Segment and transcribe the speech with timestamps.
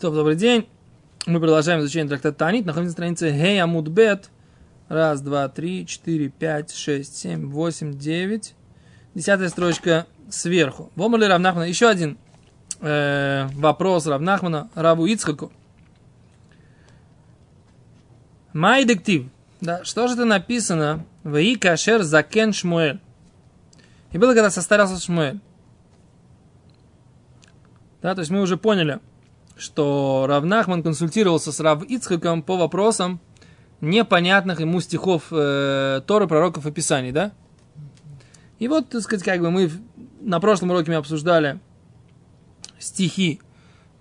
[0.00, 0.68] То, добрый день.
[1.26, 2.64] Мы продолжаем изучение трактата Танит.
[2.64, 4.30] Находимся на странице Гей Амудбет.
[4.88, 8.54] Раз, два, три, четыре, пять, шесть, семь, восемь, девять.
[9.16, 10.92] Десятая строчка сверху.
[10.94, 11.64] Вомали Равнахмана.
[11.64, 12.16] Еще один
[12.80, 15.50] э, вопрос Равнахмана Раву Ицхаку.
[18.52, 19.26] Май дектив.
[19.60, 21.04] Да, что же это написано?
[21.24, 23.00] Ваи кашер закен шмуэль.
[24.12, 25.40] И было, когда состарился Шмуэль.
[28.00, 29.00] Да, то есть мы уже поняли,
[29.58, 33.20] что Равнахман консультировался с Рав Ицхаком по вопросам
[33.80, 37.32] непонятных ему стихов э, Торы, пророков и Писаний, да?
[38.58, 39.70] И вот, так сказать, как бы мы
[40.20, 41.60] на прошлом уроке мы обсуждали
[42.78, 43.40] стихи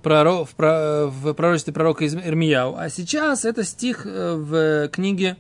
[0.02, 5.38] пророк, в, в пророчестве пророка Ирмияу, а сейчас это стих э, в книге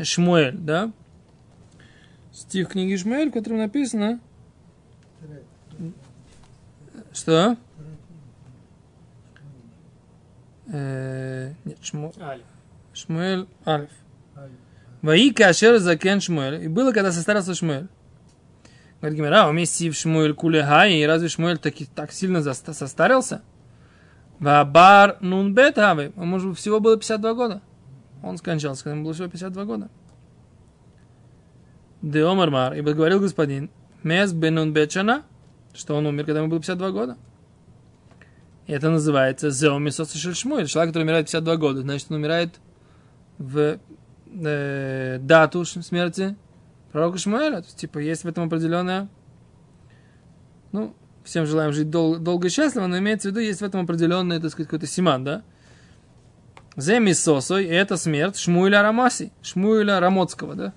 [0.00, 0.92] Шмуэль, да?
[2.32, 4.20] Стих книги Шмуэль, в котором написано...
[7.12, 7.56] Что?
[10.70, 12.12] Э, нет, Шму...
[12.92, 13.90] Шмуэль Альф.
[15.02, 16.64] Ваи кашер закен Шмуэль.
[16.64, 17.88] И было, когда состарился Шмуэль.
[19.00, 23.42] Говорит Гимера, вместе в Шмуэль куле хай, и разве Шмуэль так, так сильно состарился?
[24.40, 26.12] Вабар нун бет хавы.
[26.16, 27.62] Ему всего было 52 года.
[28.22, 29.88] Он скончался, когда ему было всего 52 года.
[32.02, 33.70] Де Омар Мар, ибо говорил господин,
[34.02, 35.24] Мес бенун бечана,
[35.74, 37.16] что он умер, когда ему было 52 года.
[38.68, 40.66] И это называется Зеомисоса Шельшмуэль.
[40.66, 42.60] Человек, который умирает 52 года, значит, он умирает
[43.38, 43.78] в
[44.26, 46.36] э, дату смерти
[46.92, 47.60] пророка Шмуэля.
[47.60, 49.08] То есть, типа, есть в этом определенная...
[50.72, 53.84] Ну, всем желаем жить дол- долго и счастливо, но имеется в виду, есть в этом
[53.84, 55.42] определенный, так сказать, какой-то симан, да?
[56.76, 60.74] Земисосой, и это смерть Шмуэля Рамаси, Шмуэля Рамотского, да?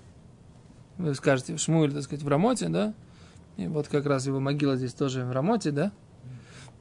[0.98, 2.94] Вы скажете, Шмуэль, так сказать, в Рамоте, да?
[3.58, 5.92] И вот как раз его могила здесь тоже в Рамоте, да?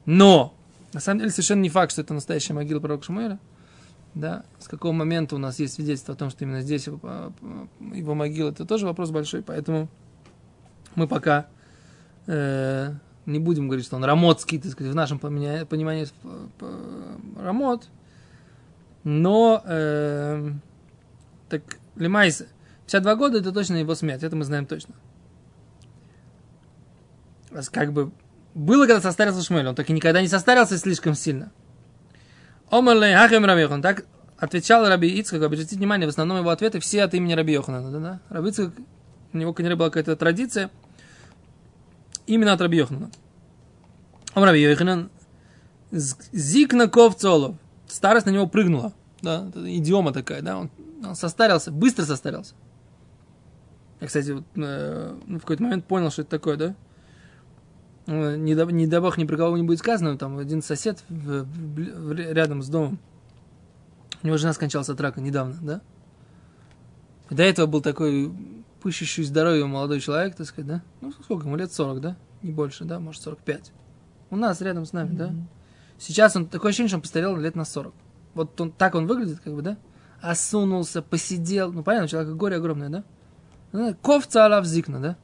[0.05, 0.55] Но
[0.93, 3.39] на самом деле совершенно не факт, что это настоящая могила пророка Шмуэля.
[4.13, 6.99] Да, с какого момента у нас есть свидетельство о том, что именно здесь его,
[7.79, 9.87] его могила, это тоже вопрос большой, поэтому
[10.95, 11.47] мы пока
[12.27, 12.93] э,
[13.25, 16.07] не будем говорить, что он рамотский, так сказать, в нашем понимании
[17.39, 17.87] рамот,
[19.05, 20.51] но э,
[21.47, 21.63] так
[21.95, 22.43] Лимайс
[22.87, 24.93] 52 года это точно его смерть, это мы знаем точно.
[27.71, 28.11] Как бы
[28.53, 31.51] было, когда состарился Шмуэль, он так и никогда не состарился слишком сильно.
[32.69, 33.81] Омарлей Хахем Рабиохан.
[33.81, 34.05] Так
[34.37, 37.91] отвечал Раби Ицхак, обратите внимание, в основном его ответы все от имени Раби Йохана.
[37.91, 38.19] Да, да?
[38.29, 38.73] Раби Ицхак,
[39.33, 40.71] у него, конечно, была какая-то традиция
[42.25, 43.11] именно от Раби Йохана.
[44.33, 45.09] Ом Раби Йоханан
[45.91, 47.55] Зикна Ковцолов.
[47.87, 48.93] Старость на него прыгнула.
[49.21, 50.71] Да, это идиома такая, да, он,
[51.05, 52.55] он состарился, быстро состарился.
[53.99, 56.75] Я, кстати, вот, э, в какой-то момент понял, что это такое, да?
[58.07, 61.03] Ну, не, дай, не дай бог ни про кого не будет сказано, там один сосед
[61.09, 62.99] в, в, рядом с домом,
[64.23, 65.81] у него жена скончалась от рака недавно, да?
[67.29, 68.31] И до этого был такой
[68.81, 70.81] пышущий здоровьем молодой человек, так сказать, да?
[71.01, 71.71] Ну, сколько ему лет?
[71.71, 72.17] 40, да?
[72.41, 72.99] Не больше, да?
[72.99, 73.71] Может, 45.
[74.31, 75.17] У нас, рядом с нами, mm-hmm.
[75.17, 75.33] да?
[75.97, 77.93] Сейчас он, такое ощущение, что он постарел лет на 40.
[78.33, 79.77] Вот он, так он выглядит, как бы, да?
[80.21, 81.71] Осунулся, посидел.
[81.71, 83.93] Ну, понятно, у человека горе огромное, да?
[84.01, 85.17] Ковца алав зикна, да?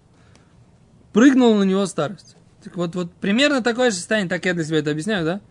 [1.14, 2.38] Прыгнул на него старость.
[2.76, 5.42] Вот, вот примерно такое же состояние, так я для себя это объясняю, да?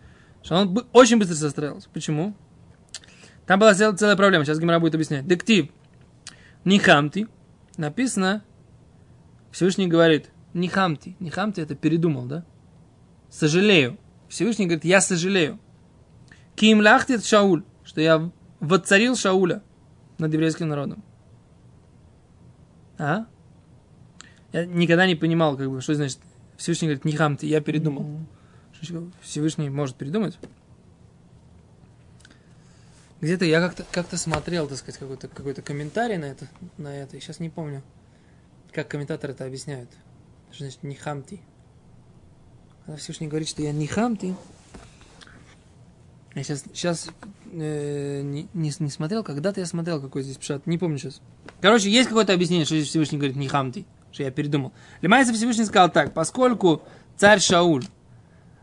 [0.43, 1.89] Что он очень быстро состарился.
[1.93, 2.35] Почему?
[3.45, 5.25] Там была целая проблема, сейчас Гимара будет объяснять.
[5.25, 5.69] Дектив.
[6.65, 7.27] Нихамти.
[7.77, 8.43] Написано,
[9.51, 11.15] Всевышний говорит, Нихамти.
[11.19, 12.45] Нихамти это передумал, да?
[13.29, 13.97] Сожалею.
[14.27, 15.59] Всевышний говорит, я сожалею.
[16.55, 19.61] Ким лахтит Шауль, что я воцарил Шауля
[20.17, 21.03] над еврейским народом.
[22.97, 23.25] А?
[24.51, 26.19] Я никогда не понимал, как бы, что значит
[26.57, 28.03] Всевышний говорит, не хамты, я передумал.
[28.81, 29.11] Mm-hmm.
[29.21, 30.37] Всевышний может передумать.
[33.21, 36.47] Где-то я как-то, как-то смотрел, так сказать, какой-то, какой-то комментарий на это,
[36.77, 37.81] на это, и сейчас не помню,
[38.71, 39.89] как комментаторы это объясняют.
[40.51, 41.41] Что значит не хамти?
[42.85, 44.35] Когда Всевышний говорит, что я не хамти,
[46.35, 47.09] я сейчас, сейчас
[47.51, 51.19] э, не, не, не смотрел, когда-то я смотрел, какой здесь пшат, не помню сейчас.
[51.59, 54.73] Короче, есть какое-то объяснение, что здесь Всевышний говорит не хамти что я передумал.
[55.01, 56.81] Лимайса Всевышний сказал так, поскольку
[57.17, 57.85] царь Шауль,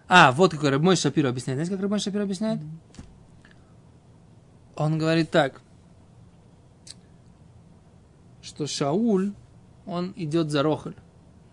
[0.09, 1.59] а, вот какой Рабмой Шапир объясняет.
[1.59, 2.61] Знаете, как Рабмой Шапир объясняет?
[4.75, 5.63] Он говорит так,
[8.43, 9.33] что Шауль,
[9.87, 10.97] он идет за Рохаль,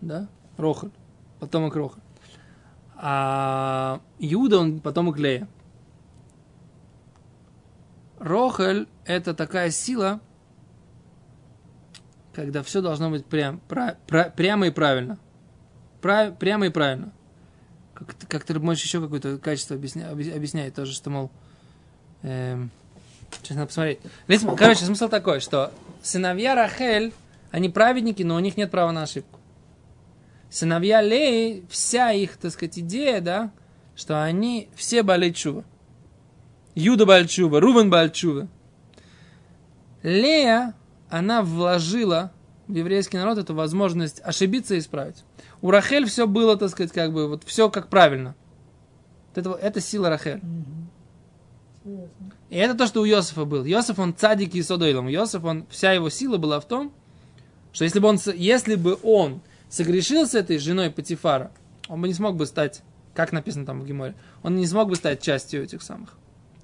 [0.00, 0.28] да?
[0.56, 0.90] Рохаль,
[1.38, 2.02] потомок Рохаль.
[2.96, 5.46] А Иуда, он потомок Лея.
[8.18, 10.20] Рохаль– это такая сила,
[12.34, 15.18] когда все должно быть прям, пра, пра, прямо и правильно.
[16.00, 17.12] Пра, прямо и правильно.
[17.94, 21.30] Как, как можешь еще какое-то качество объясня, объясняет тоже, что, мол,
[22.22, 22.70] эм,
[23.42, 24.00] сейчас надо посмотреть.
[24.56, 27.12] Короче, смысл такой, что сыновья Рахель,
[27.50, 29.38] они праведники, но у них нет права на ошибку.
[30.50, 33.52] Сыновья Леи, вся их, так сказать, идея, да,
[33.94, 35.64] что они все Балечува.
[36.74, 38.48] Юда Бальчува, Рубен Бальчува.
[40.02, 40.74] Лея,
[41.12, 42.32] она вложила
[42.66, 45.24] в еврейский народ эту возможность ошибиться и исправить.
[45.60, 48.34] У Рахель все было, так сказать, как бы, вот все как правильно.
[49.34, 50.40] Это, это сила Рахель.
[52.48, 53.64] И это то, что у Йосифа был.
[53.64, 55.06] Йосиф, он цадик и содоилом.
[55.08, 56.92] Йосиф, он, вся его сила была в том,
[57.74, 61.52] что если бы он, если бы он согрешил с этой женой Патифара,
[61.88, 62.80] он бы не смог бы стать,
[63.12, 66.16] как написано там в Гиморе, он не смог бы стать частью этих самых.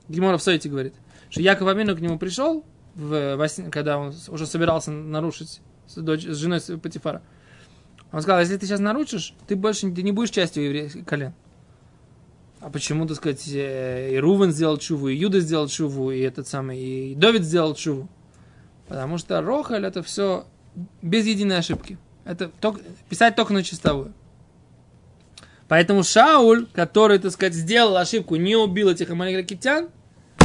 [0.08, 0.94] Гимора в Сойте говорит,
[1.28, 2.64] что Яков Амину к нему пришел,
[2.98, 7.22] в, когда он уже собирался нарушить с, дочь, с женой Патифара.
[8.10, 11.32] Он сказал, если ты сейчас нарушишь, ты больше ты не будешь частью еврейских колен.
[12.60, 16.48] А почему, так сказать, э, и Рувен сделал чуву, и Юда сделал чуву, и этот
[16.48, 18.08] самый, и Давид сделал чуву?
[18.88, 20.44] Потому что Рохаль это все
[21.00, 21.98] без единой ошибки.
[22.24, 24.12] Это только, писать только на чистовую.
[25.68, 29.90] Поэтому Шауль, который, так сказать, сделал ошибку, не убил этих амаликитян,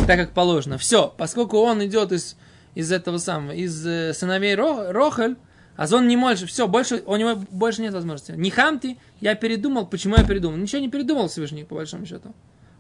[0.06, 0.78] так как положено.
[0.78, 2.36] Все, поскольку он идет из,
[2.76, 5.36] из этого самого, из э, сыновей Ро, Рохаль,
[5.76, 8.34] а он не может, все, больше, у него больше нет возможности.
[8.34, 10.58] Не хамти, я передумал, почему я передумал?
[10.58, 12.34] Ничего не передумал Всевышний, по большому счету.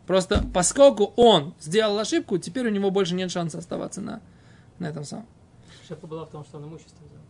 [0.05, 4.21] Просто поскольку он сделал ошибку, теперь у него больше нет шанса оставаться на,
[4.79, 5.25] на этом самом.
[5.83, 7.21] Ошибка была в том, что он имущество взял.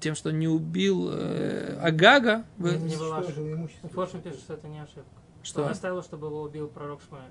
[0.00, 2.44] Тем, что не убил э, Агага.
[2.58, 2.72] Вы...
[2.72, 3.68] Не, не была ошибка.
[3.94, 5.04] Форшин пишет, что это не ошибка.
[5.44, 5.64] Что?
[5.64, 7.30] Он оставил, чтобы его убил пророк Шмуэль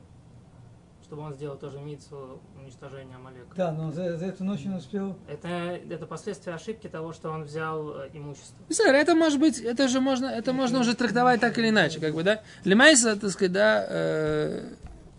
[1.12, 3.54] чтобы он сделал тоже мицу уничтожения Амалека.
[3.58, 5.18] Да, но за, за эту ночь он успел.
[5.28, 8.56] Это, это последствия ошибки того, что он взял э, имущество.
[8.70, 12.14] Сэр, это может быть, это же можно, это можно уже трактовать так или иначе, как
[12.14, 12.44] бы, да.
[12.64, 14.70] Лемайса, так сказать, да, э,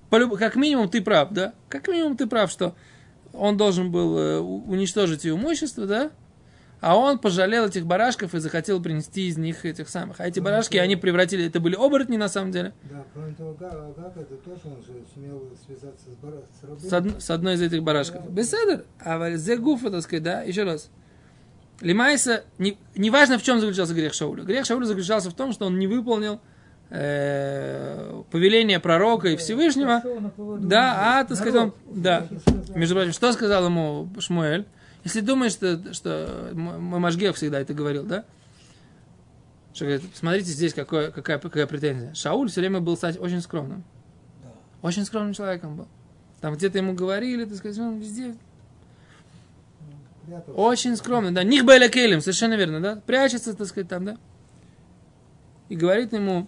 [0.09, 2.75] полюб, как минимум ты прав, да, как минимум ты прав, что
[3.35, 6.11] он должен был э, уничтожить ее имущество, да,
[6.83, 10.19] а он пожалел этих барашков и захотел принести из них этих самых.
[10.19, 12.73] А эти ну, барашки, они превратили, это были оборотни на самом деле.
[12.91, 16.35] Да, кроме того, Гага, это тоже он же сумел связаться с, бар...
[16.61, 16.89] с.
[16.89, 17.23] С, од...
[17.23, 18.25] с одной из этих барашков.
[18.25, 18.31] Да.
[18.33, 20.91] Беседер, а зегуфа, так сказать, да, еще раз.
[21.81, 24.43] Лимайса, не, не важно, в чем заключался грех Шауля.
[24.43, 26.41] Грех Шауля заключался в том, что он не выполнил
[26.91, 30.03] э, повеление пророка и Всевышнего.
[30.59, 32.27] Да, а, так сказать, он, да.
[32.75, 34.67] Между прочим, что сказал ему Шмуэль?
[35.05, 38.25] Если думаешь, что, что мой Машгех всегда это говорил, да?
[39.75, 42.15] Что говорит, смотрите здесь какое, какая, какая претензия.
[42.15, 43.85] Шауль все время был очень скромным.
[44.43, 44.51] Да.
[44.83, 45.89] Очень скромным человеком был.
[46.41, 48.37] Там где-то ему говорили, так сказать, он везде
[50.27, 50.61] Прятался.
[50.61, 51.43] Очень скромный, да.
[51.43, 53.03] Них Беля Келем, совершенно верно, да.
[53.07, 54.17] Прячется, так сказать, там, да.
[55.69, 56.47] И говорит ему,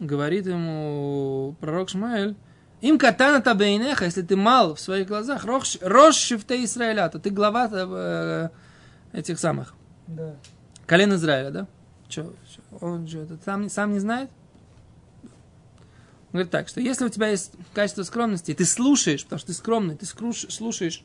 [0.00, 2.34] говорит ему пророк Шмаэль,
[2.80, 7.68] им катана табейнеха, если ты мал в своих глазах, рош шифте Израиля, то ты глава
[7.70, 8.48] э,
[9.12, 9.74] этих самых.
[10.06, 10.34] Да.
[10.86, 11.66] Колен Израиля, да?
[12.08, 12.32] Че,
[12.80, 14.30] он же это сам, сам не знает?
[15.24, 19.54] Он говорит так, что если у тебя есть качество скромности, ты слушаешь, потому что ты
[19.54, 21.04] скромный, ты слушаешь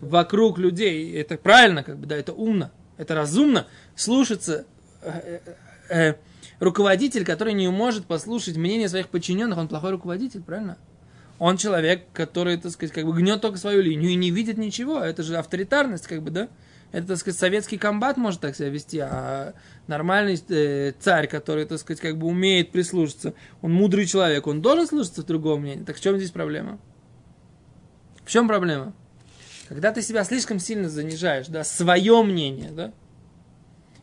[0.00, 4.66] вокруг людей, это правильно, как бы, да, это умно, это разумно, слушаться
[5.02, 5.40] э,
[5.90, 6.14] э, э,
[6.60, 10.76] руководитель, который не может послушать мнение своих подчиненных, он плохой руководитель, правильно?
[11.38, 15.00] Он человек, который, так сказать, как бы гнет только свою линию и не видит ничего.
[15.00, 16.48] Это же авторитарность, как бы, да?
[16.90, 19.52] Это, так сказать, советский комбат может так себя вести, а
[19.86, 24.86] нормальный э, царь, который, так сказать, как бы умеет прислушаться, он мудрый человек, он должен
[24.86, 25.84] слушаться в другого мнения.
[25.84, 26.78] Так в чем здесь проблема?
[28.24, 28.94] В чем проблема?
[29.68, 32.92] Когда ты себя слишком сильно занижаешь, да, свое мнение, да,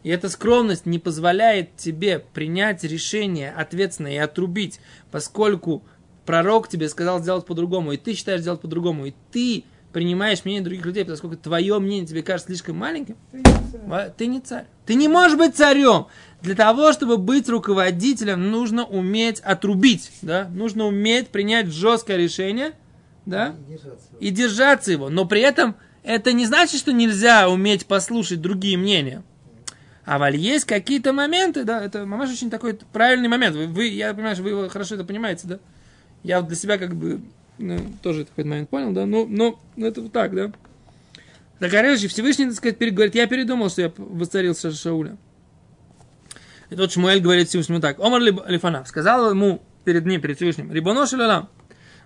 [0.05, 5.83] и эта скромность не позволяет тебе принять решение ответственное и отрубить, поскольку
[6.25, 9.63] пророк тебе сказал сделать по-другому, и ты считаешь сделать по-другому, и ты
[9.93, 14.11] принимаешь мнение других людей, поскольку твое мнение тебе кажется слишком маленьким, ты не царь.
[14.17, 14.65] Ты не, царь.
[14.85, 16.07] Ты не можешь быть царем.
[16.41, 20.49] Для того, чтобы быть руководителем, нужно уметь отрубить, да?
[20.53, 22.73] нужно уметь принять жесткое решение
[23.25, 23.55] да?
[23.67, 24.07] и, держаться.
[24.19, 25.09] и держаться его.
[25.09, 29.23] Но при этом это не значит, что нельзя уметь послушать другие мнения.
[30.03, 33.55] А валь есть какие-то моменты, да, это мамаш очень такой правильный момент.
[33.55, 35.59] Вы, вы, я понимаю, что вы его хорошо это понимаете, да?
[36.25, 37.21] Я для себя как бы
[37.59, 40.51] ну, тоже такой момент понял, да, но, но, но это вот так, да.
[41.59, 45.17] Так, короче, Всевышний, так сказать, говорит, я передумал, что я воцарился Шауля.
[46.71, 51.05] И тот Шмуэль говорит Всевышнему так, Омар Лифана, сказал ему перед ним, перед Всевышним, Рибоно
[51.05, 51.47] Шалалам,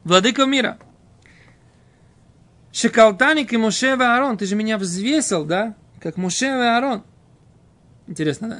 [0.04, 0.78] владыка мира,
[2.74, 7.04] Шекалтаник и Моше и Аарон, ты же меня взвесил, да, как Моше и Аарон.
[8.06, 8.60] Интересно, да?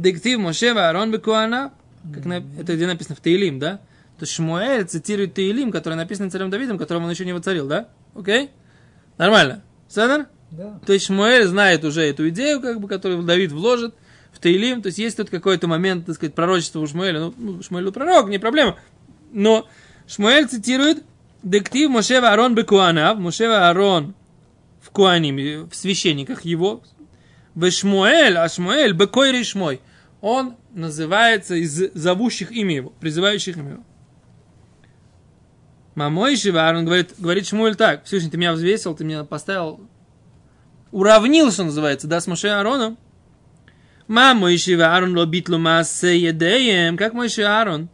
[0.00, 1.72] Диктив Моше и Аарон бекуана,
[2.14, 3.80] Как на- это где написано в Таилим, да?
[4.22, 7.88] То Шмуэль цитирует Таилим, который написан царем Давидом, которого он еще не воцарил, да?
[8.14, 8.50] Окей?
[9.18, 9.64] Нормально.
[9.88, 10.28] Седер?
[10.52, 10.78] Да.
[10.86, 13.96] То есть Шмуэль знает уже эту идею, как бы, которую Давид вложит
[14.32, 14.80] в Таилим.
[14.80, 17.18] То есть есть тут какой-то момент, так сказать, пророчества у Шмуэля.
[17.18, 18.78] Ну, ну, Шмуэль был пророк, не проблема.
[19.32, 19.66] Но
[20.06, 21.02] Шмуэль цитирует
[21.42, 24.14] Дектив Мошева Арон Бекуанав, Мошева Арон
[24.80, 26.84] в Куаним, в священниках его,
[27.56, 29.80] в Шмуэль, а Шмуэль Бекойри Шмой.
[30.20, 33.84] Он называется из зовущих имя его, призывающих имя его.
[35.94, 39.80] Мамой Шивар, он говорит, говорит Шмуэль так, Всевышний, ты меня взвесил, ты меня поставил,
[40.90, 42.96] уравнил, что называется, да, с Моше Аароном.
[44.08, 47.88] Мамой Шиварон лобитлу массе едеем, как мой Аарон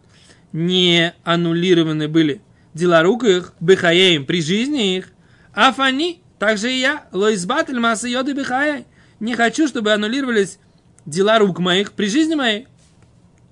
[0.53, 2.41] не аннулированы были
[2.75, 5.11] дела рук их, бехаеем, при жизни их,
[5.53, 8.87] а фани, также и я, лоизбатель масса йоды бехаей,
[9.21, 10.59] не хочу, чтобы аннулировались
[11.05, 12.69] дела рук моих при жизни моей.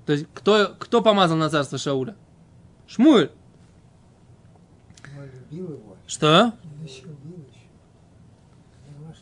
[0.06, 2.14] То есть, кто, кто помазал на царство Шауля?
[2.86, 3.30] Шмуэль.
[5.56, 5.96] Он любил его.
[6.06, 6.52] Что?
[6.82, 7.02] Еще.
[7.02, 7.66] Любил еще.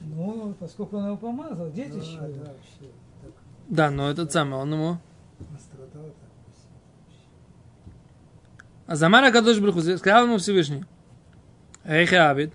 [0.00, 2.18] Ну, поскольку он его помазал, Да, детище.
[2.18, 2.38] да, его.
[2.44, 2.90] вообще.
[3.22, 3.30] Так
[3.68, 4.88] Да, но этот самый, он ему...
[4.90, 4.98] он
[5.58, 6.14] страдал так.
[8.86, 10.84] А Замара Кадош Бруху сказал ему Всевышний.
[11.84, 12.52] Эй, Хавид.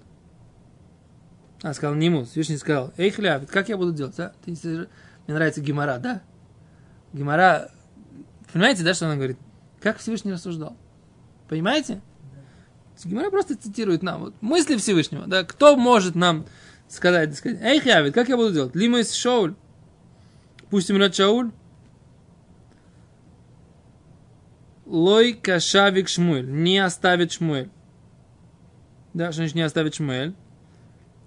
[1.63, 4.33] А, сказал не ему, Всевышний сказал, эй, Хавид, как я буду делать, а?
[4.45, 4.87] Ты, мне
[5.35, 6.21] нравится Гимара, да?
[7.13, 7.71] Гимара,
[8.53, 9.37] понимаете, да, что она говорит?
[9.81, 10.75] Как Всевышний рассуждал?
[11.47, 12.01] Понимаете?
[13.05, 15.43] Гимара просто цитирует нам вот, мысли Всевышнего, да?
[15.43, 16.45] Кто может нам
[16.89, 18.75] сказать, сказать, эй, Хавид, как я буду делать?
[18.75, 19.55] Лима из Шауль.
[20.69, 21.51] Пусть умрет Шауль.
[24.85, 26.49] Лой кашавик Шмуэль.
[26.49, 27.69] Не оставит Шмуэль.
[29.13, 30.33] Да, что значит не оставит Шмуэль?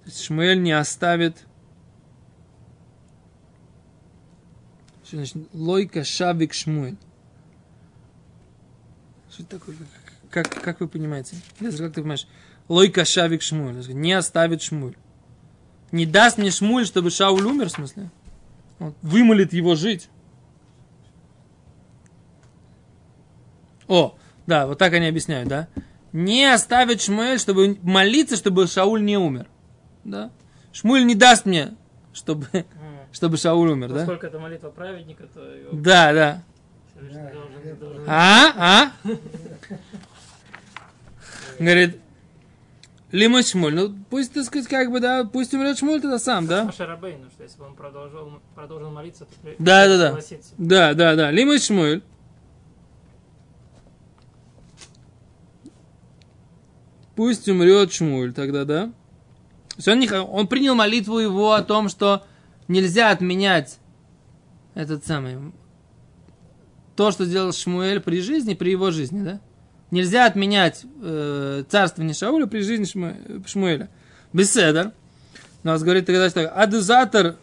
[0.04, 1.46] То Шмуэль не оставит...
[5.04, 6.96] Что значит лой кашавик Шмуэль?
[9.30, 9.76] Что это такое?
[10.32, 11.36] Как, как вы понимаете?
[11.60, 12.26] Лезер, Как ты понимаешь?
[12.68, 13.74] Лой кашавик Шмуэль.
[13.74, 14.96] То есть Не оставит Шмуэль.
[15.92, 18.10] Не даст мне Шмуэль, чтобы Шауль умер, в смысле?
[18.78, 20.08] Вот, вымолит его жить.
[23.88, 25.68] О, да, вот так они объясняют, да?
[26.12, 29.46] Не оставит Шмуэль, чтобы молиться, чтобы Шауль не умер.
[30.04, 30.30] Да?
[30.72, 31.74] Шмуэль не даст мне,
[32.14, 32.64] чтобы, М.
[33.12, 33.94] чтобы Шауль умер, да?
[33.96, 36.42] Поскольку это молитва праведника, то его Да, да.
[37.78, 38.52] Должен- А?
[38.56, 38.92] А?
[41.58, 41.98] Говорит,
[43.12, 46.64] Лимой Шмуль, ну пусть, так сказать, как бы, да, пусть умрет Шмуль тогда сам, да?
[46.64, 50.20] Маша Рабейну, что если бы он продолжил, продолжил молиться, то Да, да, да.
[50.56, 51.30] Да, да, да.
[51.30, 52.00] Лимой Шмуль.
[57.14, 58.86] Пусть умрет Шмуль тогда, да?
[58.86, 62.24] То есть он, не, он принял молитву его о том, что
[62.68, 63.78] нельзя отменять
[64.74, 65.38] этот самый
[66.96, 69.40] то, что сделал Шмуэль при жизни, при его жизни, да?
[69.92, 73.90] Нельзя отменять э, царствование Шауля при жизни Шму- Шмуэля.
[74.32, 74.92] Беседер.
[75.64, 77.36] Нас говорит тогда, что адузатор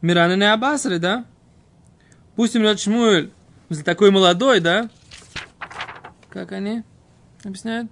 [0.00, 1.24] Мирана не Абасры, да?
[2.36, 3.32] Пусть умрет Шмуэль,
[3.84, 4.88] такой молодой, да?
[6.30, 6.84] Как они
[7.42, 7.90] объясняют?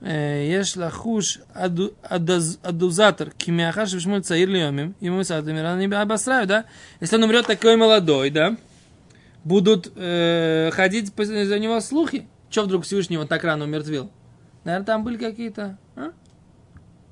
[0.00, 6.48] Э, Еш лахуш аду- адаз- адузатор, кимяхаш шмуль цаир льемим, ему саду мирана не обосраю,
[6.48, 6.64] да?
[7.00, 8.56] Если он умрет такой молодой, да?
[9.44, 12.26] Будут э, ходить за него слухи.
[12.52, 14.10] Че вдруг Всевышний его так рано умертвил?
[14.64, 15.78] Наверное, там были какие-то...
[15.96, 16.10] А?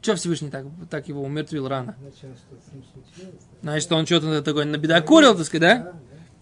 [0.03, 1.97] Че Всевышний так, так его умертвил рано?
[1.99, 3.41] Значит, он что-то с ним случилось.
[3.41, 3.59] да?
[3.63, 5.93] Значит, он что-то такое набедокурил, так сказать, да?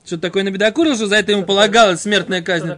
[0.04, 2.72] Что-то такое набедокурил, что за это ему полагалась смертная казнь.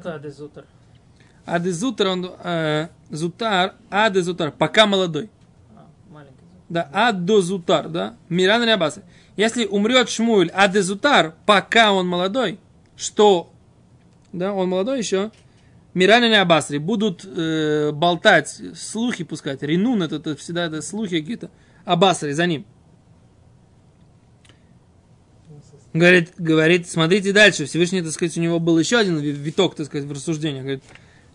[1.46, 2.30] Адезутар, он...
[2.44, 5.30] Э, зутар, адезутар, пока молодой.
[5.74, 5.86] А.
[6.68, 8.14] Да, адозутар, да?
[8.28, 9.02] Миран Рябасы.
[9.36, 12.60] Если умрет Шмуль адезутар, пока он молодой,
[12.94, 13.50] что...
[14.34, 15.30] Да, он молодой еще.
[15.92, 19.62] Миран и Абасри будут э, болтать, слухи пускать.
[19.62, 21.50] Ринун, это, это всегда это слухи какие-то.
[21.84, 22.64] Абасри за ним.
[25.92, 27.64] Говорит, говорит, смотрите дальше.
[27.64, 30.60] Всевышний, так сказать, у него был еще один ви- виток, так сказать, в рассуждении.
[30.60, 30.84] Говорит,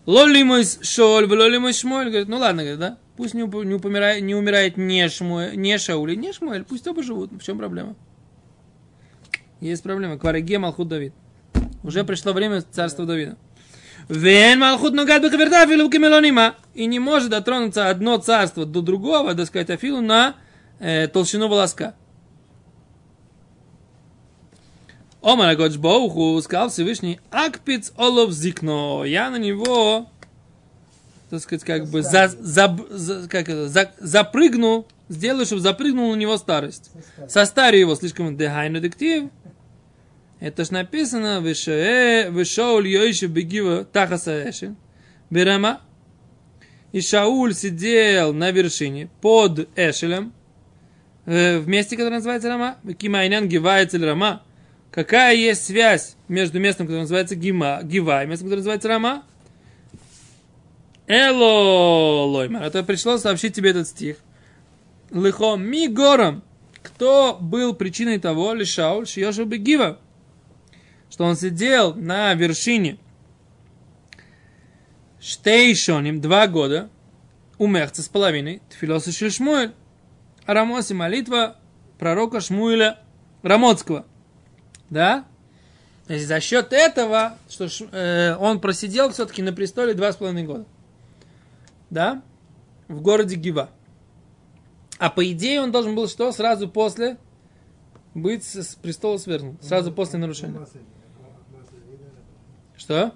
[0.06, 2.08] лоли мой шоль, лоли мой шмоль.
[2.08, 2.98] Говорит, ну ладно, говорит, да?
[3.18, 7.02] Пусть не, не, упомирает, не умирает не, шмуэль, не Шауль, и не Шмуэль, пусть оба
[7.02, 7.32] живут.
[7.32, 7.96] В чем проблема?
[9.60, 10.18] Есть проблема.
[10.18, 11.14] Квареге Малхут Давид.
[11.82, 13.36] Уже пришло время царства Давида.
[14.08, 16.54] Вен Малхут Нугад Бехаверта Афилу Кемелонима.
[16.74, 20.34] И не может дотронуться одно царство до другого, так сказать, Афилу на
[20.78, 21.94] э, толщину волоска.
[25.22, 29.04] Омар Годж Боуху сказал Всевышний, Акпиц Олов Зикно.
[29.04, 30.08] Я на него,
[31.30, 36.16] так сказать, как бы за, за, за- как это, за- запрыгну, сделаю, чтобы запрыгнул на
[36.16, 36.92] него старость.
[37.28, 39.30] Состарю его слишком дехайну дектив.
[40.40, 44.76] Это ж написано «Вишае, вишауль йоишу бегива тахаса эшин».
[45.30, 45.80] Берама.
[46.92, 50.32] И Шауль сидел на вершине под Эшелем,
[51.26, 52.78] э, в месте, которое называется Рама.
[52.98, 54.42] Кимайнян гивается Рама.
[54.90, 59.24] Какая есть связь между местом, которое называется Гима, Гива, и местом, которое называется Рама?
[61.06, 62.62] Эло, Лоймар.
[62.62, 64.16] Это пришло сообщить тебе этот стих.
[65.10, 66.42] Лихо ми гором.
[66.82, 69.98] Кто был причиной того, лишауль, шиёшел бы Гива?
[71.10, 72.98] Что он сидел на вершине
[75.20, 76.88] Штейшоним, два года,
[77.58, 79.72] у Мехца с половиной, Тфилоса Шишмуэль,
[80.44, 81.56] а Рамоси молитва
[81.98, 82.98] пророка Шмуэля
[83.42, 84.06] Рамоцкого.
[84.90, 85.24] Да?
[86.06, 90.44] То есть за счет этого, что э, он просидел все-таки на престоле два с половиной
[90.44, 90.66] года.
[91.90, 92.22] Да?
[92.86, 93.70] В городе Гива.
[94.98, 96.30] А по идее он должен был что?
[96.30, 97.16] Сразу после
[98.16, 99.62] быть с престола свергнут.
[99.62, 100.66] Сразу после нарушения.
[102.76, 103.12] Что?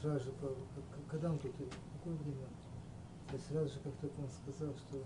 [0.00, 0.32] Сразу же,
[1.08, 1.52] когда он тут,
[1.92, 2.48] какое время?
[3.28, 5.04] То есть сразу же, как только он сказал, что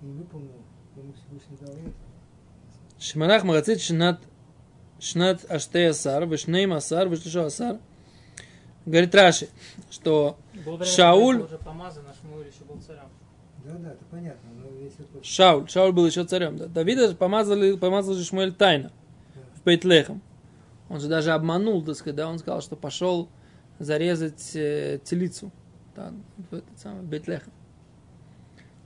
[0.00, 0.62] не выполнил,
[0.96, 1.92] ему Всевышний дал это.
[2.98, 4.18] Шиманах Магацит Шнат
[4.98, 7.80] Шнат Аштей Асар, Вишнейм Асар, Вишлишу Асар.
[8.86, 9.48] Говорит Раши,
[9.90, 13.02] что Благодаря Шауль- этому был уже помазан, а Шмуэль еще был царем.
[13.64, 16.56] Да, да, это понятно, но если это Шауль, Шауль был еще царем.
[16.56, 16.66] Да?
[16.66, 18.90] Давида помазали, помазал же Шмуэль тайно
[19.56, 20.22] в Бейтлехем.
[20.88, 23.28] Он же даже обманул, так сказать, да, он сказал, что пошел
[23.78, 25.52] зарезать э, телицу.
[25.94, 26.12] Да,
[26.50, 27.52] в этот самый Бейтлехем.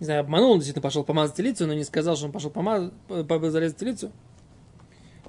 [0.01, 2.93] Не знаю, обманул, он действительно пошел помазать телицу, но не сказал, что он пошел помазать,
[3.09, 4.11] по- по- зарезать телицу.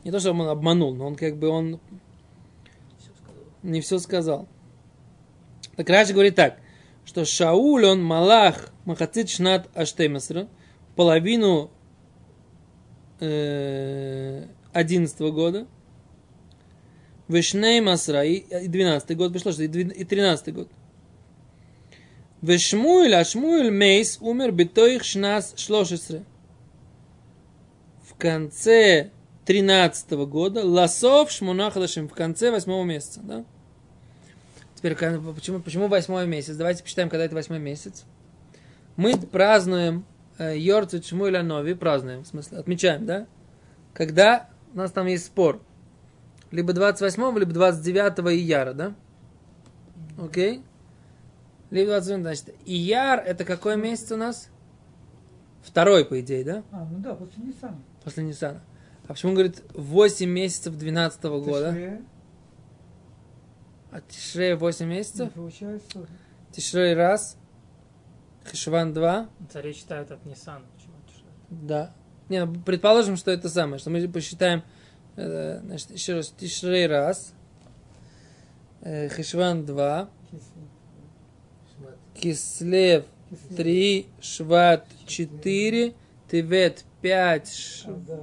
[0.03, 1.79] Не то, что он обманул, но он как бы он
[2.97, 3.43] Все сказал.
[3.63, 4.47] не все сказал.
[5.75, 6.57] Так Раши говорит так,
[7.05, 10.47] что Шауль, он Малах Махацит Шнат Аштемесра,
[10.95, 11.71] половину
[13.19, 15.67] э, 11 года,
[17.27, 20.69] Вишней Масра, и и 12 год, пришло, что и 13 год.
[22.41, 26.23] Вешмуэль, а Шмуэль Мейс умер битоих шнас шлошесре.
[28.03, 29.09] В конце
[29.45, 33.45] 13 года, Ласов Шмунахадашим, в конце 8 месяца, да?
[34.85, 34.97] Теперь,
[35.33, 36.55] почему, почему восьмой месяц?
[36.55, 38.05] Давайте посчитаем, когда это восьмой месяц.
[38.97, 40.05] Мы празднуем
[40.37, 43.25] э, Йорцу Шмуэля Нови, празднуем, в смысле, отмечаем, да?
[43.95, 45.59] Когда у нас там есть спор.
[46.51, 48.95] Либо 28, либо 29 ияра, да?
[50.19, 50.61] Окей?
[51.71, 54.49] Либо 29, значит, ияр это какой месяц у нас?
[55.63, 56.63] Второй, по идее, да?
[56.71, 57.81] А, ну да, после Ниссана.
[58.03, 58.61] После Ниссана.
[59.07, 61.71] А почему говорит 8 месяцев 12 года?
[61.71, 62.01] Тишре,
[63.95, 65.31] А Тишрей 8 ну, месяцев?
[65.31, 66.05] Получается,
[66.51, 67.37] Тишрей раз.
[68.43, 69.29] Хешван 2.
[69.49, 70.65] Цари читают от читают?
[71.49, 71.93] Да.
[72.27, 74.63] Не, ну, предположим, что это самое, что мы посчитаем,
[75.15, 77.33] э, значит, еще раз, Тишрей раз.
[78.81, 80.09] э, Хешван 2.
[81.77, 81.95] Шмат.
[82.15, 83.55] Кислев Кислев.
[83.55, 84.07] 3.
[84.19, 85.93] Шват 4.
[86.29, 87.85] Тевет 5.
[87.87, 88.19] Адар,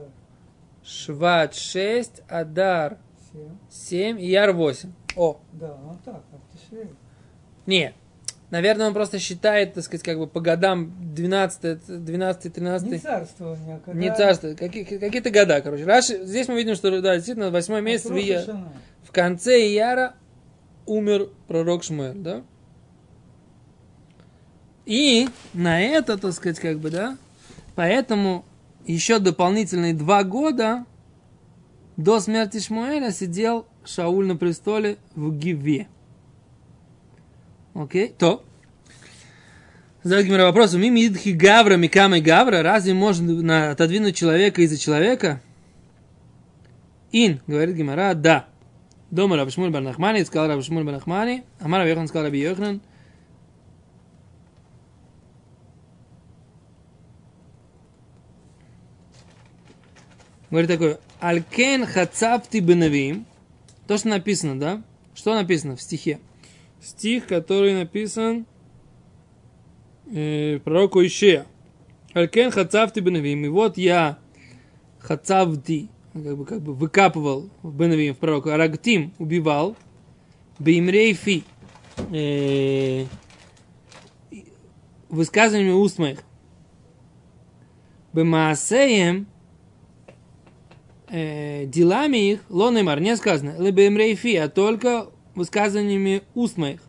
[0.85, 2.22] Шват 6.
[2.28, 2.98] Адар
[3.32, 3.56] семь.
[3.70, 4.20] 7.
[4.20, 4.92] И Яр 8.
[5.16, 6.88] О, Да, ну так, а в Тишре.
[7.66, 7.94] Нет.
[8.51, 13.77] Наверное, он просто считает, так сказать, как бы по годам 12, 12 13 Не царствование,
[13.77, 13.98] а когда...
[13.98, 15.85] Не царство, какие, какие-то года, короче.
[15.85, 18.70] Раши, здесь мы видим, что да, действительно, восьмой месяц в, Ия-
[19.05, 20.16] в конце Ияра
[20.85, 22.42] умер пророк Шмуэль, да?
[24.85, 27.16] И на это, так сказать, как бы, да,
[27.75, 28.44] поэтому
[28.85, 30.85] еще дополнительные два года
[31.96, 35.88] до смерти Шмуэля сидел Шауль на престоле в Гиве.
[37.74, 38.44] Окей, то.
[40.02, 45.40] Задает Гимера вопрос, ми мидхи гавра, микама и гавра, разве можно отодвинуть человека из-за человека?
[47.12, 48.46] Ин, говорит Гимара, да.
[49.10, 52.80] Дома Раб Шмуль бар Нахмани, сказал Раб Шмуль бар Нахмани, Амар Йохан сказал Раби Йоханан,
[60.50, 63.24] Говорит такое, Алькен хацапти бенавим,
[63.86, 64.82] то, что написано, да?
[65.14, 66.20] Что написано в стихе?
[66.80, 68.46] Стих, который написан
[70.10, 71.46] э, пророку Ишея.
[72.14, 73.44] Алькен хацавти бенавим.
[73.44, 74.18] И вот я
[74.98, 78.50] хацавти, как бы, как бы выкапывал бенавим, в пророку.
[78.50, 79.76] Арагтим убивал.
[80.58, 81.44] Беймрей фи.
[82.10, 83.06] Э,
[85.08, 86.20] высказываниями уст моих.
[88.12, 89.26] Бемаасеем
[91.12, 93.83] э, делами их, лонемар, не сказано, либо
[94.16, 96.81] фи, а только высказываниями уст моих.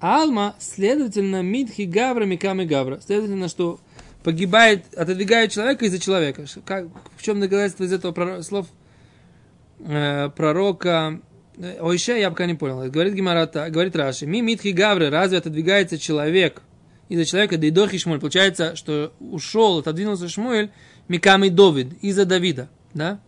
[0.00, 3.00] Алма, следовательно, Мидхи Гавра, Микам и Гавра.
[3.00, 3.78] Следовательно, что
[4.22, 6.44] погибает, отодвигает человека из-за человека.
[6.64, 6.86] Как,
[7.16, 8.66] в чем доказательство из этого проро- слов
[9.80, 11.20] э, пророка
[11.56, 12.90] э, Ойше, я пока не понял.
[12.90, 16.62] Говорит Гимарата, говорит Раши, ми митхи гавры, разве отодвигается человек
[17.08, 18.20] из-за человека, да и дохи Шмуэль.
[18.20, 20.70] Получается, что ушел, отодвинулся Шмуэль,
[21.06, 23.20] Микам и Довид, из-за Давида, да?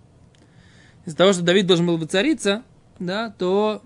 [1.07, 2.63] Из-за того, что Давид должен был воцариться,
[2.99, 3.83] да, то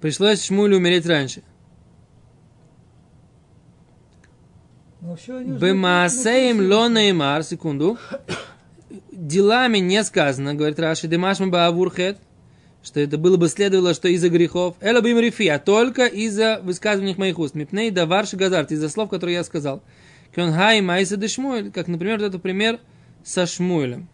[0.00, 1.42] пришлось Шмуэлю умереть раньше.
[5.00, 6.74] Уже Бемаасеем написаны.
[6.74, 7.98] ло неймар, секунду.
[9.12, 12.18] Делами не сказано, говорит Раши, демашма баавурхет,
[12.82, 14.76] что это было бы следовало, что из-за грехов.
[14.80, 17.54] Эла бим рифи, а только из-за высказываний моих уст.
[17.54, 19.82] Мипней да варши газарт, из-за слов, которые я сказал.
[20.34, 22.80] Кён хай майса де Шмуэль, как, например, вот это пример
[23.28, 24.08] со Шмуэлем.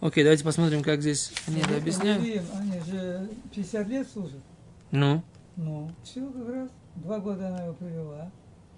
[0.00, 2.22] Окей, давайте посмотрим, как здесь они это объясняют.
[2.54, 4.42] Они же 50 лет служат.
[4.90, 5.22] Ну,
[5.56, 6.70] Ну, все как раз.
[6.96, 8.30] Два года она его привела.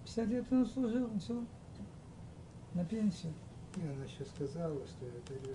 [0.05, 1.44] 50 лет он служил, все.
[2.75, 3.33] На пенсию.
[3.75, 5.55] Не, она еще сказала, что это э,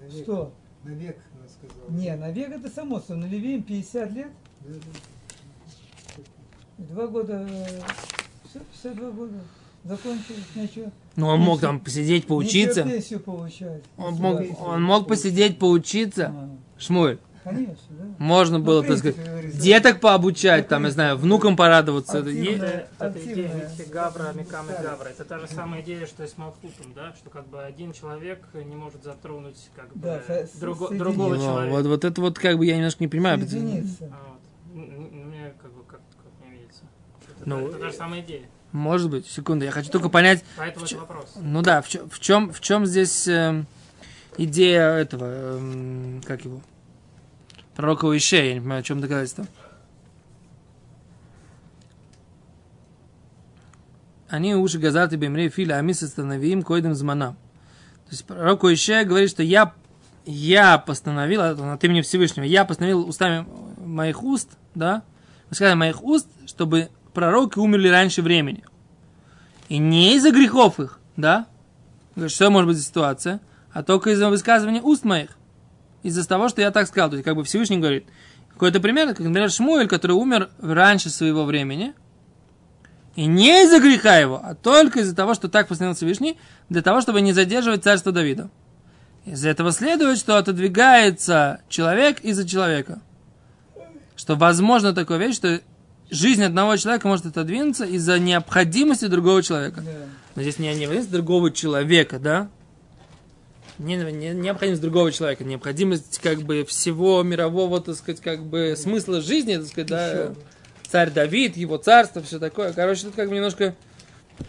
[0.00, 0.22] на, на, на век.
[0.22, 0.52] Что?
[0.84, 1.90] Навек она сказала.
[1.90, 3.24] Не, навек это само собой.
[3.24, 6.22] На Левиим 50 лет, Да, да.
[6.78, 7.48] и два года,
[8.50, 9.40] все, 52 года.
[9.88, 10.90] Закончил, ничего.
[11.16, 12.82] ну он мог там посидеть, поучиться.
[12.82, 13.82] Ничего пенсию получать.
[13.96, 16.32] Он мог, он мог посидеть, поучиться.
[16.34, 17.18] А, Шмуэль.
[17.44, 18.04] Конечно, да.
[18.18, 22.18] Можно Ну, было, так сказать, говорится, деток пообучать, там, я знаю, внукам порадоваться.
[22.18, 24.82] Е- Это, это активная идея Гавра, Микам и Да.
[24.82, 25.08] Гавра.
[25.10, 27.14] Это та же самая идея, что и с Малхутом, да?
[27.16, 30.20] Что как бы один человек не может затронуть как бы Да,
[30.60, 31.72] друго- другого человека.
[31.76, 33.38] вот, вот это вот как бы я немножко не понимаю.
[33.38, 34.10] Соединиться.
[34.12, 34.40] А вот.
[34.74, 36.82] Мне как бы как, как не видится.
[37.38, 38.42] Это, Ну, это та же самая идея.
[38.76, 41.32] Может быть, секунду, я хочу только понять, Поэтому в это чё- вопрос.
[41.40, 43.66] ну да, в чем, в чем, в чем здесь эм,
[44.36, 46.60] идея этого, эм, как его,
[47.74, 49.46] пророка Уише, я не понимаю, в чем доказательство.
[54.28, 57.30] Они уши газаты бемре филя, а мы состановим койдем змана.
[58.06, 59.72] То есть пророк Уише говорит, что я,
[60.26, 63.46] я постановил, это от имени Всевышнего, я постановил устами
[63.78, 65.02] моих уст, да,
[65.50, 68.62] сказали моих уст, чтобы пророки умерли раньше времени.
[69.70, 71.46] И не из-за грехов их, да?
[72.28, 73.40] Что может быть за ситуация?
[73.72, 75.30] А только из-за высказывания уст моих.
[76.02, 77.08] Из-за того, что я так сказал.
[77.08, 78.04] То есть, как бы Всевышний говорит.
[78.52, 81.94] Какой-то пример, как, например, Шмуэль, который умер раньше своего времени.
[83.14, 87.00] И не из-за греха его, а только из-за того, что так постановил Всевышний, для того,
[87.00, 88.50] чтобы не задерживать царство Давида.
[89.24, 93.00] Из этого следует, что отодвигается человек из-за человека.
[94.16, 95.60] Что возможно такая вещь, что
[96.10, 99.80] жизнь одного человека может отодвинуться из-за необходимости другого человека.
[99.80, 99.90] Да.
[100.34, 102.48] Но здесь не необходимость другого человека, да?
[103.78, 109.20] Не, не- необходимость другого человека, необходимость как бы всего мирового, так сказать, как бы смысла
[109.20, 110.34] жизни, так сказать, да,
[110.88, 112.72] царь Давид, его царство, все такое.
[112.72, 113.74] Короче, тут как бы немножко,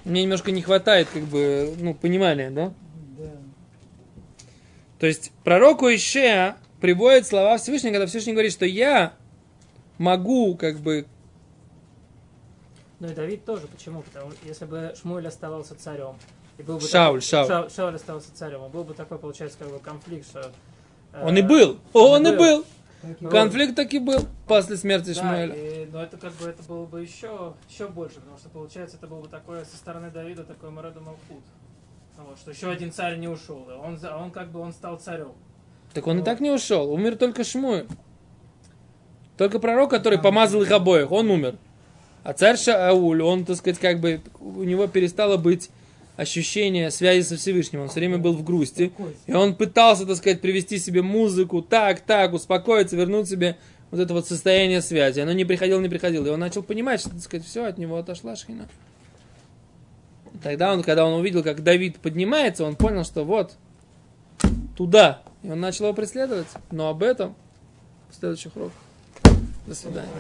[0.05, 2.73] мне немножко не хватает, как бы, ну, понимания, да?
[3.17, 3.31] Да.
[4.99, 9.13] То есть пророку Ишеа приводит слова Всевышнего, когда Всевышний говорит, что я
[9.97, 11.05] могу, как бы,
[12.99, 13.67] Ну и Давид тоже.
[13.67, 14.01] Почему?
[14.01, 16.15] Потому что если бы Шмуэль оставался царем,
[16.57, 17.47] и был бы Шауль, такой- Шауль.
[17.47, 20.51] Ша- Шауль оставался царем, и был бы такой, получается, как бы конфликт, что...
[21.13, 22.37] э, он и был, он и был.
[22.37, 22.65] был.
[23.03, 25.53] Так и Ну, Конфликт таки был после смерти Да, Шмуэля.
[25.53, 29.05] и- но это как бы это было бы еще, еще больше, потому что получается это
[29.05, 31.43] было бы такое со стороны Давида такой Мореда Малхут.
[32.17, 34.97] Ну Вот, что еще один царь не ушел, и он, он как бы он стал
[34.97, 35.33] царем.
[35.93, 36.25] Так он и Вот.
[36.25, 36.91] так не ушел.
[36.91, 37.87] Умер только Шмуэль.
[39.37, 41.57] Только пророк, который помазал их обоих, он умер.
[42.27, 45.69] А царь Шауль, он, так сказать, как бы, у него перестало быть
[46.17, 47.83] ощущение связи со Всевышним.
[47.83, 48.91] Он все время был в грусти.
[49.27, 53.55] И он пытался, так сказать, привести себе музыку, так, так, успокоиться, вернуть себе
[53.91, 55.21] вот это вот состояние связи.
[55.21, 56.27] Оно не приходило, не приходило.
[56.27, 58.67] И он начал понимать, что, так сказать, все, от него отошла шхина.
[60.43, 63.53] Тогда он, когда он увидел, как Давид поднимается, он понял, что вот,
[64.75, 65.21] туда.
[65.43, 66.47] И он начал его преследовать.
[66.71, 67.35] Но об этом
[68.09, 68.75] в следующих уроках.
[69.65, 70.11] До свидания.